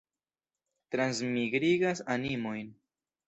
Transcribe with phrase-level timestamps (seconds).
[0.95, 2.67] Transmigrigas animojn.